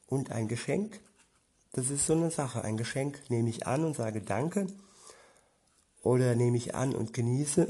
Und 0.05 0.31
ein 0.31 0.47
Geschenk, 0.47 0.99
das 1.73 1.89
ist 1.89 2.05
so 2.05 2.13
eine 2.13 2.31
Sache. 2.31 2.63
Ein 2.63 2.77
Geschenk 2.77 3.29
nehme 3.29 3.49
ich 3.49 3.65
an 3.67 3.83
und 3.83 3.95
sage 3.95 4.21
Danke 4.21 4.67
oder 6.01 6.35
nehme 6.35 6.57
ich 6.57 6.75
an 6.75 6.95
und 6.95 7.13
genieße. 7.13 7.67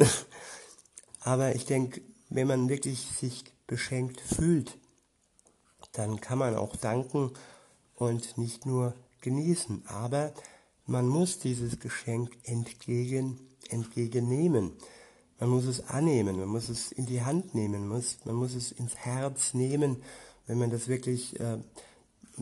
Aber 1.21 1.55
ich 1.55 1.65
denke, 1.65 2.01
wenn 2.29 2.47
man 2.47 2.69
wirklich 2.69 2.99
sich 2.99 3.43
beschenkt 3.67 4.21
fühlt, 4.21 4.77
dann 5.93 6.21
kann 6.21 6.37
man 6.37 6.55
auch 6.55 6.75
danken 6.75 7.31
und 7.95 8.37
nicht 8.37 8.65
nur 8.65 8.93
genießen. 9.21 9.87
Aber 9.87 10.33
man 10.85 11.07
muss 11.07 11.39
dieses 11.39 11.79
Geschenk 11.79 12.31
entgegen, 12.43 13.39
entgegennehmen. 13.69 14.73
Man 15.39 15.49
muss 15.49 15.65
es 15.65 15.87
annehmen, 15.87 16.39
man 16.39 16.47
muss 16.47 16.69
es 16.69 16.91
in 16.91 17.05
die 17.05 17.21
Hand 17.21 17.53
nehmen, 17.53 17.87
man 17.87 17.97
muss, 17.97 18.19
man 18.25 18.35
muss 18.35 18.55
es 18.55 18.71
ins 18.71 18.95
Herz 18.95 19.53
nehmen, 19.53 20.01
wenn 20.47 20.57
man 20.57 20.71
das 20.71 20.87
wirklich 20.87 21.39
äh, 21.39 21.57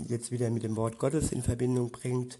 jetzt 0.08 0.32
wieder 0.32 0.50
mit 0.50 0.63
dem 0.63 0.75
Wort 0.75 1.00
Gottes 1.00 1.32
in 1.32 1.44
Verbindung 1.44 1.92
bringt 1.92 2.39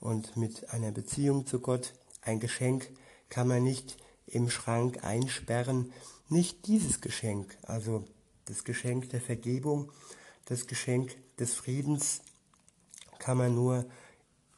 und 0.00 0.36
mit 0.36 0.70
einer 0.70 0.92
Beziehung 0.92 1.46
zu 1.46 1.60
Gott. 1.60 1.94
Ein 2.28 2.40
Geschenk 2.40 2.90
kann 3.30 3.48
man 3.48 3.64
nicht 3.64 3.96
im 4.26 4.50
Schrank 4.50 5.02
einsperren, 5.02 5.94
nicht 6.28 6.66
dieses 6.66 7.00
Geschenk, 7.00 7.56
also 7.62 8.04
das 8.44 8.64
Geschenk 8.64 9.08
der 9.08 9.22
Vergebung, 9.22 9.90
das 10.44 10.66
Geschenk 10.66 11.16
des 11.38 11.54
Friedens, 11.54 12.20
kann 13.18 13.38
man 13.38 13.54
nur 13.54 13.86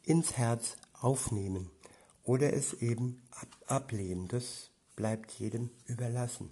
ins 0.03 0.35
Herz 0.35 0.75
aufnehmen 0.99 1.71
oder 2.23 2.51
es 2.51 2.73
eben 2.73 3.21
ab 3.31 3.47
ablehnen. 3.67 4.27
Das 4.27 4.69
bleibt 4.97 5.31
jedem 5.31 5.69
überlassen. 5.85 6.49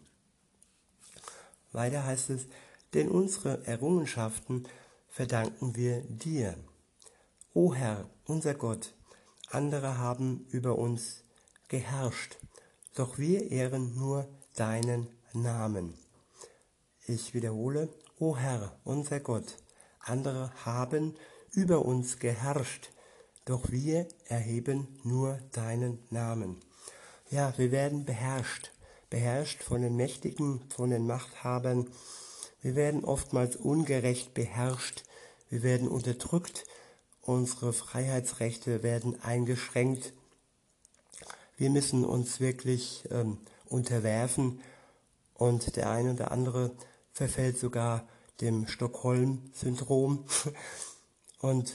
Weiter 1.74 2.06
heißt 2.06 2.30
es, 2.30 2.48
denn 2.94 3.10
unsere 3.10 3.68
Errungenschaften 3.68 4.70
verdanken 5.10 5.76
wir 5.76 6.00
dir. 6.04 6.56
O 7.54 7.74
Herr, 7.74 8.10
unser 8.24 8.54
Gott, 8.54 8.94
andere 9.52 9.98
haben 9.98 10.46
über 10.52 10.78
uns 10.78 11.24
geherrscht, 11.68 12.38
doch 12.96 13.18
wir 13.18 13.52
ehren 13.52 13.96
nur 13.96 14.28
deinen 14.56 15.08
Namen. 15.34 15.96
Ich 17.08 17.34
wiederhole, 17.34 17.90
O 18.20 18.38
Herr, 18.38 18.78
unser 18.84 19.20
Gott, 19.20 19.58
andere 20.00 20.52
haben 20.66 21.16
über 21.54 21.86
uns 21.86 22.20
geherrscht, 22.20 22.92
doch 23.46 23.72
wir 23.72 24.08
erheben 24.26 25.00
nur 25.04 25.40
deinen 25.52 26.00
Namen. 26.12 26.58
Ja, 27.32 27.54
wir 27.58 27.72
werden 27.72 28.06
beherrscht, 28.06 28.72
beherrscht 29.10 29.64
von 29.64 29.82
den 29.82 29.96
Mächtigen, 29.96 30.62
von 30.70 30.92
den 30.92 31.08
Machthabern. 31.08 31.90
Wir 32.62 32.76
werden 32.76 33.04
oftmals 33.04 33.56
ungerecht 33.56 34.34
beherrscht, 34.34 35.04
wir 35.50 35.64
werden 35.64 35.88
unterdrückt, 35.88 36.66
unsere 37.30 37.74
Freiheitsrechte 37.74 38.82
werden 38.82 39.22
eingeschränkt. 39.22 40.14
Wir 41.58 41.70
müssen 41.70 42.04
uns 42.04 42.40
wirklich 42.40 43.04
ähm, 43.12 43.38
unterwerfen 43.68 44.62
und 45.36 45.76
der 45.76 45.92
eine 45.92 46.14
oder 46.14 46.32
andere 46.32 46.72
verfällt 47.14 47.60
sogar 47.60 48.08
dem 48.42 48.68
Stockholm-Syndrom. 48.68 50.26
Und 51.40 51.74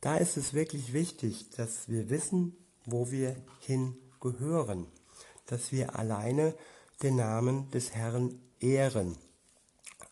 da 0.00 0.16
ist 0.16 0.36
es 0.36 0.52
wirklich 0.52 0.92
wichtig, 0.92 1.50
dass 1.50 1.88
wir 1.88 2.10
wissen, 2.10 2.56
wo 2.84 3.10
wir 3.10 3.36
hingehören, 3.60 4.86
dass 5.46 5.72
wir 5.72 5.96
alleine 5.96 6.54
den 7.02 7.16
Namen 7.16 7.70
des 7.70 7.94
Herrn 7.94 8.38
ehren, 8.60 9.16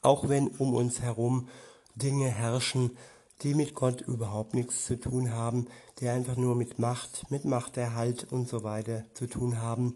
auch 0.00 0.28
wenn 0.28 0.48
um 0.48 0.72
uns 0.74 1.00
herum 1.00 1.48
Dinge 1.94 2.28
herrschen, 2.28 2.96
die 3.42 3.54
mit 3.54 3.74
Gott 3.74 4.00
überhaupt 4.02 4.54
nichts 4.54 4.86
zu 4.86 4.98
tun 4.98 5.32
haben, 5.32 5.66
die 5.98 6.08
einfach 6.08 6.36
nur 6.36 6.54
mit 6.54 6.78
Macht, 6.78 7.30
mit 7.30 7.44
Machterhalt 7.44 8.30
und 8.32 8.48
so 8.48 8.62
weiter 8.62 9.04
zu 9.14 9.26
tun 9.26 9.60
haben, 9.60 9.94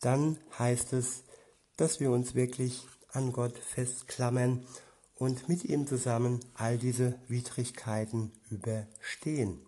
dann 0.00 0.38
heißt 0.58 0.92
es, 0.92 1.24
dass 1.76 2.00
wir 2.00 2.10
uns 2.10 2.34
wirklich 2.34 2.86
an 3.12 3.32
Gott 3.32 3.58
festklammern 3.58 4.64
und 5.16 5.48
mit 5.48 5.64
ihm 5.64 5.86
zusammen 5.86 6.40
all 6.54 6.78
diese 6.78 7.18
Widrigkeiten 7.28 8.32
überstehen. 8.50 9.60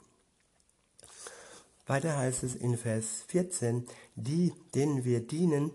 Weiter 1.87 2.17
heißt 2.17 2.45
es 2.45 2.55
in 2.55 2.79
Vers 2.79 3.25
14, 3.27 3.87
die, 4.15 4.55
denen 4.75 5.05
wir 5.05 5.21
dienen, 5.21 5.73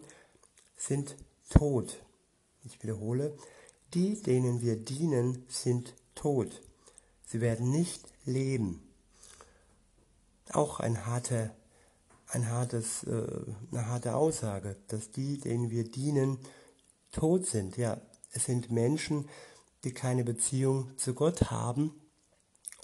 sind 0.75 1.15
tot. 1.49 2.01
Ich 2.63 2.81
wiederhole, 2.81 3.37
die, 3.93 4.21
denen 4.21 4.61
wir 4.61 4.77
dienen, 4.77 5.45
sind 5.49 5.93
tot. 6.15 6.61
Sie 7.27 7.41
werden 7.41 7.69
nicht 7.69 8.01
leben. 8.25 8.81
Auch 10.51 10.79
ein 10.79 11.05
harter, 11.05 11.51
ein 12.29 12.49
hartes, 12.49 13.03
äh, 13.03 13.27
eine 13.71 13.87
harte 13.87 14.15
Aussage, 14.15 14.77
dass 14.87 15.11
die, 15.11 15.37
denen 15.37 15.69
wir 15.69 15.83
dienen, 15.83 16.39
tot 17.11 17.45
sind. 17.45 17.77
Ja, 17.77 17.99
es 18.31 18.45
sind 18.45 18.71
Menschen, 18.71 19.27
die 19.83 19.93
keine 19.93 20.23
Beziehung 20.23 20.97
zu 20.97 21.13
Gott 21.13 21.51
haben. 21.51 21.93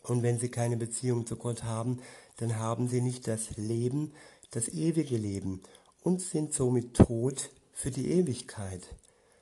Und 0.03 0.23
wenn 0.23 0.39
sie 0.39 0.49
keine 0.49 0.75
Beziehung 0.75 1.25
zu 1.25 1.37
Gott 1.37 1.63
haben, 1.63 2.01
dann 2.37 2.57
haben 2.57 2.89
sie 2.89 2.99
nicht 2.99 3.27
das 3.27 3.55
Leben, 3.55 4.13
das 4.51 4.67
ewige 4.67 5.15
Leben 5.15 5.63
und 6.01 6.21
sind 6.21 6.53
somit 6.53 6.95
tot 6.95 7.49
für 7.71 7.91
die 7.91 8.11
Ewigkeit. 8.11 8.81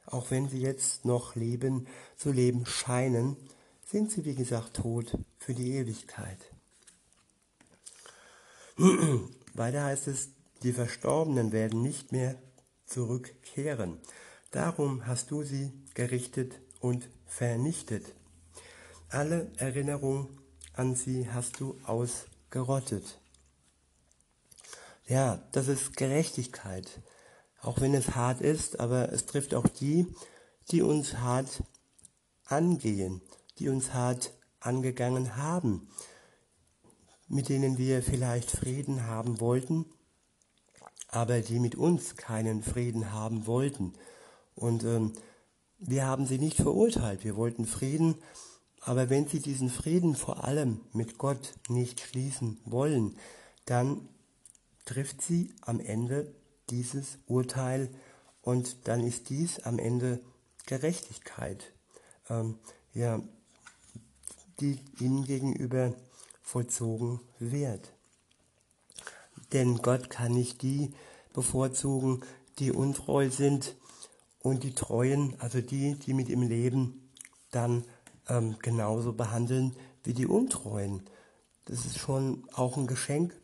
Auch 0.05 0.29
wenn 0.29 0.47
sie 0.47 0.59
jetzt 0.59 1.05
noch 1.05 1.35
leben, 1.35 1.87
zu 2.17 2.31
leben 2.31 2.65
scheinen, 2.65 3.35
sind 3.91 4.11
sie 4.11 4.25
wie 4.25 4.35
gesagt 4.35 4.77
tot 4.77 5.17
für 5.37 5.53
die 5.53 5.73
Ewigkeit. 5.73 6.39
Weiter 9.53 9.83
heißt 9.83 10.07
es, 10.07 10.29
die 10.63 10.73
Verstorbenen 10.73 11.51
werden 11.51 11.81
nicht 11.81 12.11
mehr 12.11 12.35
zurückkehren. 12.85 13.99
Darum 14.51 15.05
hast 15.05 15.31
du 15.31 15.43
sie 15.43 15.71
gerichtet 15.93 16.59
und 16.79 17.09
vernichtet. 17.25 18.05
Alle 19.09 19.51
Erinnerung 19.57 20.29
an 20.73 20.95
sie 20.95 21.29
hast 21.29 21.59
du 21.59 21.77
ausgerottet. 21.83 23.19
Ja, 25.05 25.43
das 25.51 25.67
ist 25.67 25.97
Gerechtigkeit 25.97 27.01
auch 27.61 27.79
wenn 27.79 27.93
es 27.93 28.15
hart 28.15 28.41
ist, 28.41 28.79
aber 28.79 29.11
es 29.11 29.25
trifft 29.25 29.53
auch 29.53 29.67
die, 29.67 30.07
die 30.71 30.81
uns 30.81 31.17
hart 31.17 31.63
angehen, 32.45 33.21
die 33.61 33.69
uns 33.69 33.93
hart 33.93 34.33
angegangen 34.59 35.37
haben, 35.37 35.87
mit 37.27 37.47
denen 37.47 37.77
wir 37.77 38.01
vielleicht 38.01 38.49
Frieden 38.49 39.05
haben 39.05 39.39
wollten, 39.39 39.85
aber 41.09 41.41
die 41.41 41.59
mit 41.59 41.75
uns 41.75 42.15
keinen 42.15 42.63
Frieden 42.63 43.13
haben 43.13 43.45
wollten. 43.45 43.93
Und 44.55 44.83
ähm, 44.83 45.13
wir 45.77 46.07
haben 46.07 46.25
sie 46.25 46.39
nicht 46.39 46.57
verurteilt, 46.57 47.23
wir 47.23 47.35
wollten 47.35 47.67
Frieden, 47.67 48.15
aber 48.81 49.11
wenn 49.11 49.27
sie 49.27 49.39
diesen 49.39 49.69
Frieden 49.69 50.15
vor 50.15 50.43
allem 50.43 50.81
mit 50.91 51.19
Gott 51.19 51.53
nicht 51.69 51.99
schließen 51.99 52.59
wollen, 52.65 53.15
dann 53.65 54.09
trifft 54.85 55.21
sie 55.21 55.53
am 55.61 55.79
Ende 55.79 56.33
dieses 56.71 57.19
Urteil 57.27 57.93
und 58.41 58.87
dann 58.87 59.03
ist 59.03 59.29
dies 59.29 59.59
am 59.59 59.77
Ende 59.77 60.19
Gerechtigkeit, 60.65 61.73
ähm, 62.27 62.57
ja, 62.93 63.21
die 64.61 64.79
ihnen 64.99 65.25
gegenüber 65.25 65.93
vollzogen 66.41 67.19
wird. 67.39 67.93
Denn 69.53 69.77
Gott 69.77 70.09
kann 70.09 70.33
nicht 70.33 70.61
die 70.61 70.93
bevorzugen, 71.33 72.21
die 72.59 72.71
untreu 72.71 73.29
sind 73.29 73.75
und 74.39 74.63
die 74.63 74.73
Treuen, 74.73 75.35
also 75.39 75.61
die, 75.61 75.95
die 75.95 76.13
mit 76.13 76.29
ihm 76.29 76.43
leben, 76.43 77.09
dann 77.51 77.83
ähm, 78.27 78.55
genauso 78.61 79.13
behandeln 79.13 79.75
wie 80.03 80.13
die 80.13 80.27
Untreuen. 80.27 81.03
Das 81.65 81.85
ist 81.85 81.99
schon 81.99 82.47
auch 82.53 82.77
ein 82.77 82.87
Geschenk, 82.87 83.35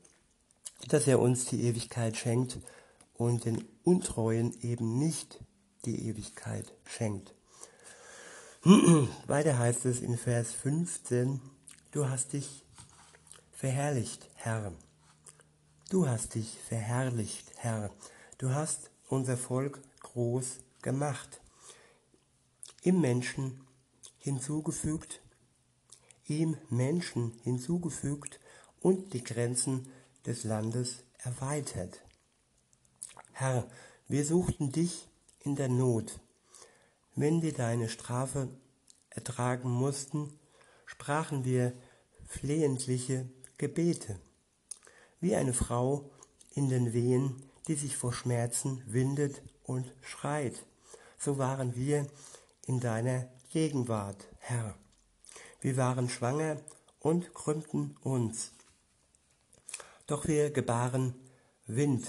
dass 0.88 1.08
er 1.08 1.20
uns 1.20 1.46
die 1.46 1.64
Ewigkeit 1.64 2.16
schenkt 2.16 2.60
und 3.16 3.46
den 3.46 3.66
Untreuen 3.84 4.54
eben 4.62 4.98
nicht 4.98 5.40
die 5.86 6.08
Ewigkeit 6.08 6.74
schenkt. 6.86 7.37
Weiter 9.28 9.60
heißt 9.60 9.86
es 9.86 10.02
in 10.02 10.18
Vers 10.18 10.52
15, 10.52 11.40
du 11.92 12.10
hast 12.10 12.34
dich 12.34 12.66
verherrlicht, 13.52 14.28
Herr. 14.34 14.74
Du 15.90 16.08
hast 16.08 16.34
dich 16.34 16.58
verherrlicht, 16.68 17.52
Herr. 17.58 17.92
Du 18.40 18.50
hast 18.50 18.90
unser 19.10 19.38
Volk 19.38 19.80
groß 20.00 20.58
gemacht. 20.82 21.40
Im 22.82 23.00
Menschen 23.00 23.62
hinzugefügt, 24.18 25.22
ihm 26.26 26.58
Menschen 26.72 27.34
hinzugefügt 27.44 28.40
und 28.82 29.14
die 29.14 29.24
Grenzen 29.24 29.88
des 30.26 30.44
Landes 30.44 31.04
erweitert. 31.20 32.02
Herr, 33.34 33.70
wir 34.08 34.26
suchten 34.26 34.72
dich 34.72 35.08
in 35.42 35.56
der 35.56 35.70
Not. 35.70 36.20
Wenn 37.20 37.42
wir 37.42 37.52
deine 37.52 37.90
Strafe 37.90 38.48
ertragen 39.10 39.72
mussten, 39.72 40.38
sprachen 40.86 41.46
wir 41.46 41.74
flehentliche 42.28 43.28
Gebete, 43.58 44.20
wie 45.20 45.36
eine 45.36 45.54
Frau 45.54 46.12
in 46.52 46.70
den 46.70 46.94
Wehen, 46.94 47.42
die 47.68 47.74
sich 47.74 47.98
vor 47.98 48.14
Schmerzen 48.14 48.84
windet 48.86 49.42
und 49.64 49.92
schreit. 50.04 50.64
So 51.18 51.40
waren 51.40 51.76
wir 51.76 52.06
in 52.68 52.80
deiner 52.80 53.28
Gegenwart, 53.50 54.28
Herr. 54.38 54.78
Wir 55.60 55.76
waren 55.76 56.10
schwanger 56.10 56.62
und 57.00 57.34
krümmten 57.34 57.98
uns. 58.04 58.52
Doch 60.06 60.28
wir 60.28 60.52
gebaren 60.52 61.16
Wind. 61.66 62.08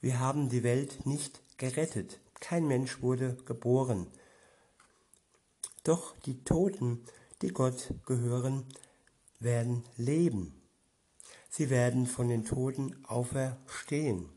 Wir 0.00 0.18
haben 0.18 0.48
die 0.48 0.62
Welt 0.62 1.04
nicht 1.04 1.42
gerettet. 1.58 2.20
Kein 2.40 2.66
Mensch 2.66 3.02
wurde 3.02 3.36
geboren. 3.44 4.06
Doch 5.86 6.16
die 6.22 6.42
Toten, 6.42 7.04
die 7.42 7.52
Gott 7.52 7.94
gehören, 8.06 8.64
werden 9.38 9.84
leben. 9.96 10.60
Sie 11.48 11.70
werden 11.70 12.08
von 12.08 12.26
den 12.26 12.44
Toten 12.44 12.96
auferstehen. 13.06 14.28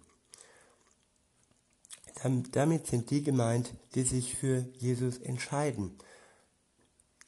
Damit 2.52 2.86
sind 2.86 3.10
die 3.10 3.24
gemeint, 3.24 3.74
die 3.96 4.04
sich 4.04 4.36
für 4.36 4.60
Jesus 4.78 5.18
entscheiden. 5.18 5.98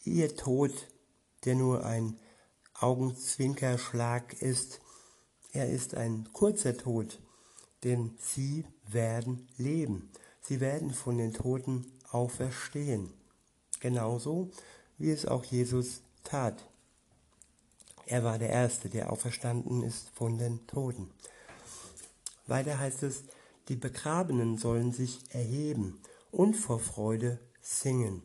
Ihr 0.03 0.35
Tod, 0.35 0.71
der 1.45 1.55
nur 1.55 1.83
ein 1.83 2.19
Augenzwinkerschlag 2.75 4.39
ist, 4.39 4.81
er 5.51 5.67
ist 5.67 5.95
ein 5.95 6.31
kurzer 6.31 6.77
Tod, 6.77 7.19
denn 7.83 8.15
sie 8.19 8.67
werden 8.87 9.47
leben. 9.57 10.11
Sie 10.41 10.59
werden 10.59 10.93
von 10.93 11.17
den 11.17 11.33
Toten 11.33 11.91
auferstehen 12.11 13.19
genauso 13.81 14.49
wie 14.97 15.11
es 15.11 15.25
auch 15.25 15.43
Jesus 15.43 16.01
tat. 16.23 16.65
Er 18.05 18.23
war 18.23 18.39
der 18.39 18.49
Erste, 18.49 18.89
der 18.89 19.11
auferstanden 19.11 19.83
ist 19.83 20.09
von 20.11 20.37
den 20.37 20.65
Toten. 20.67 21.11
Weiter 22.47 22.79
heißt 22.79 23.03
es, 23.03 23.23
die 23.67 23.75
Begrabenen 23.75 24.57
sollen 24.57 24.91
sich 24.91 25.19
erheben 25.33 26.01
und 26.31 26.55
vor 26.55 26.79
Freude 26.79 27.39
singen. 27.61 28.21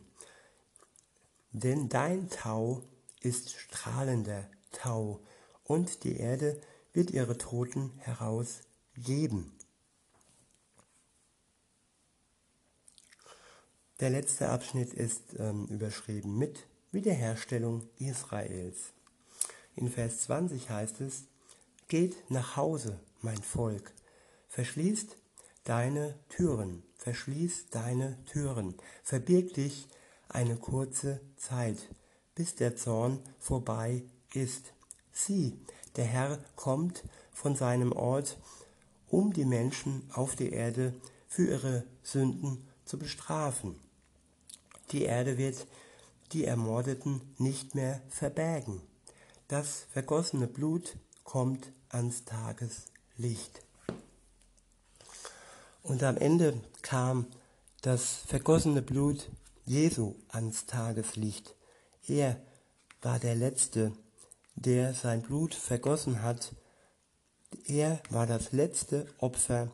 Denn 1.51 1.89
dein 1.89 2.29
Tau 2.29 2.83
ist 3.21 3.51
strahlender 3.53 4.49
Tau 4.71 5.21
und 5.63 6.03
die 6.03 6.17
Erde 6.17 6.59
wird 6.93 7.11
ihre 7.11 7.37
Toten 7.37 7.91
herausgeben. 7.97 9.56
Der 13.99 14.11
letzte 14.11 14.49
Abschnitt 14.49 14.93
ist 14.93 15.23
ähm, 15.39 15.65
überschrieben 15.71 16.37
mit 16.37 16.67
Wiederherstellung 16.91 17.89
Israels. 17.97 18.93
In 19.75 19.89
Vers 19.89 20.19
20 20.21 20.69
heißt 20.69 21.01
es, 21.01 21.23
Geht 21.87 22.15
nach 22.29 22.57
Hause, 22.57 22.99
mein 23.21 23.41
Volk, 23.41 23.91
verschließt 24.49 25.17
deine 25.63 26.13
Türen, 26.29 26.83
verschließ 26.97 27.69
deine 27.71 28.23
Türen, 28.25 28.75
verbirg 29.01 29.55
dich 29.55 29.87
eine 30.29 30.57
kurze 30.57 31.19
Zeit, 31.35 31.77
bis 32.35 32.53
der 32.53 32.75
Zorn 32.75 33.19
vorbei 33.39 34.03
ist. 34.31 34.73
Sieh, 35.11 35.57
der 35.95 36.05
Herr 36.05 36.37
kommt 36.55 37.03
von 37.31 37.55
seinem 37.55 37.93
Ort, 37.93 38.37
um 39.07 39.33
die 39.33 39.45
Menschen 39.45 40.07
auf 40.13 40.35
der 40.35 40.51
Erde 40.51 40.93
für 41.27 41.47
ihre 41.47 41.83
Sünden 42.03 42.67
zu 42.85 42.99
bestrafen. 42.99 43.86
Die 44.91 45.03
Erde 45.03 45.37
wird 45.37 45.67
die 46.31 46.45
Ermordeten 46.45 47.21
nicht 47.37 47.75
mehr 47.75 48.01
verbergen. 48.09 48.81
Das 49.49 49.85
vergossene 49.91 50.47
Blut 50.47 50.97
kommt 51.23 51.71
ans 51.89 52.23
Tageslicht. 52.23 53.61
Und 55.83 56.03
am 56.03 56.17
Ende 56.17 56.61
kam 56.81 57.27
das 57.81 58.15
vergossene 58.27 58.81
Blut 58.81 59.29
Jesu 59.65 60.15
ans 60.29 60.65
Tageslicht. 60.65 61.55
Er 62.07 62.39
war 63.01 63.19
der 63.19 63.35
Letzte, 63.35 63.91
der 64.55 64.93
sein 64.93 65.21
Blut 65.21 65.53
vergossen 65.53 66.21
hat. 66.21 66.55
Er 67.65 68.01
war 68.09 68.25
das 68.25 68.53
letzte 68.53 69.05
Opfer, 69.17 69.71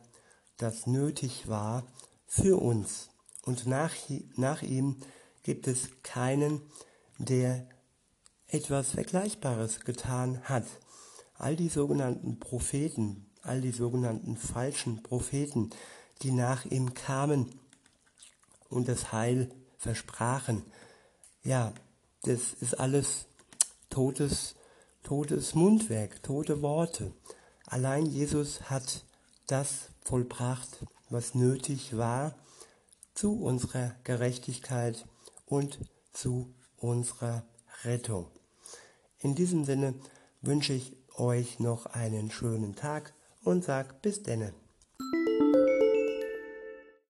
das 0.56 0.86
nötig 0.86 1.48
war 1.48 1.84
für 2.26 2.60
uns 2.60 3.10
und 3.44 3.66
nach, 3.66 3.92
nach 4.36 4.62
ihm 4.62 4.96
gibt 5.42 5.66
es 5.66 5.90
keinen, 6.02 6.62
der 7.18 7.66
etwas 8.48 8.90
Vergleichbares 8.90 9.80
getan 9.80 10.40
hat. 10.44 10.64
All 11.34 11.56
die 11.56 11.68
sogenannten 11.68 12.38
Propheten, 12.38 13.26
all 13.42 13.60
die 13.60 13.72
sogenannten 13.72 14.36
falschen 14.36 15.02
Propheten, 15.02 15.70
die 16.22 16.30
nach 16.30 16.64
ihm 16.64 16.94
kamen 16.94 17.58
und 18.68 18.88
das 18.88 19.12
Heil 19.12 19.50
versprachen, 19.78 20.64
ja, 21.42 21.74
das 22.22 22.54
ist 22.54 22.80
alles 22.80 23.26
totes, 23.90 24.54
totes 25.02 25.54
Mundwerk, 25.54 26.22
tote 26.22 26.62
Worte. 26.62 27.12
Allein 27.66 28.06
Jesus 28.06 28.70
hat 28.70 29.04
das 29.46 29.90
vollbracht, 30.02 30.86
was 31.10 31.34
nötig 31.34 31.96
war, 31.98 32.34
zu 33.14 33.40
unserer 33.40 33.94
Gerechtigkeit 34.04 35.06
und 35.46 35.78
zu 36.12 36.54
unserer 36.76 37.44
Rettung. 37.84 38.26
In 39.20 39.34
diesem 39.34 39.64
Sinne 39.64 39.94
wünsche 40.42 40.72
ich 40.72 40.96
euch 41.16 41.60
noch 41.60 41.86
einen 41.86 42.30
schönen 42.30 42.74
Tag 42.74 43.14
und 43.42 43.64
sag 43.64 44.02
bis 44.02 44.22
denne. 44.22 44.52